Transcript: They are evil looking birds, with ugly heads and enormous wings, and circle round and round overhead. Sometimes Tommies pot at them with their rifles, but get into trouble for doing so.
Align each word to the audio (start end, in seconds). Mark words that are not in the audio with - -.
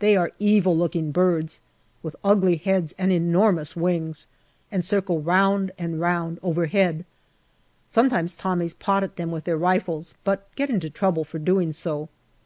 They 0.00 0.18
are 0.18 0.32
evil 0.38 0.76
looking 0.76 1.12
birds, 1.12 1.62
with 2.02 2.14
ugly 2.22 2.56
heads 2.56 2.94
and 2.98 3.10
enormous 3.10 3.74
wings, 3.74 4.26
and 4.70 4.84
circle 4.84 5.22
round 5.22 5.72
and 5.78 5.98
round 5.98 6.38
overhead. 6.42 7.06
Sometimes 7.88 8.36
Tommies 8.36 8.74
pot 8.74 9.02
at 9.02 9.16
them 9.16 9.30
with 9.30 9.44
their 9.44 9.56
rifles, 9.56 10.14
but 10.24 10.54
get 10.56 10.68
into 10.68 10.90
trouble 10.90 11.24
for 11.24 11.38
doing 11.38 11.72
so. 11.72 12.10